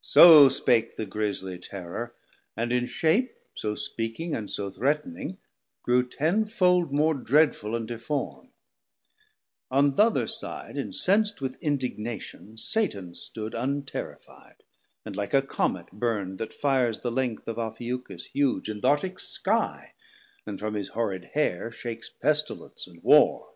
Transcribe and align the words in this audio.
So 0.00 0.48
spake 0.48 0.94
the 0.94 1.04
grieslie 1.04 1.58
terrour, 1.58 2.14
and 2.56 2.70
in 2.70 2.86
shape, 2.86 3.34
So 3.56 3.74
speaking 3.74 4.32
and 4.32 4.48
so 4.48 4.70
threatning, 4.70 5.38
grew 5.82 6.08
ten 6.08 6.44
fold 6.44 6.92
More 6.92 7.14
dreadful 7.14 7.74
and 7.74 7.88
deform: 7.88 8.50
on 9.68 9.96
th' 9.96 9.98
other 9.98 10.28
side 10.28 10.76
Incenc't 10.76 11.40
with 11.40 11.60
indignation 11.60 12.58
Satan 12.58 13.12
stood 13.16 13.54
Unterrifi'd, 13.54 14.62
and 15.04 15.16
like 15.16 15.34
a 15.34 15.42
Comet 15.42 15.90
burn'd, 15.90 16.38
That 16.38 16.54
fires 16.54 17.00
the 17.00 17.10
length 17.10 17.48
of 17.48 17.58
Ophiucus 17.58 18.26
huge 18.26 18.68
In 18.70 18.78
th' 18.80 18.84
Artick 18.84 19.18
Sky, 19.18 19.94
and 20.46 20.60
from 20.60 20.74
his 20.74 20.90
horrid 20.90 21.24
hair 21.34 21.72
710 21.72 21.72
Shakes 21.76 22.08
Pestilence 22.22 22.86
and 22.86 23.02
Warr. 23.02 23.48